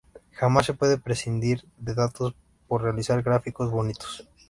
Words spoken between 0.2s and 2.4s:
Jamás se puede prescindir de datos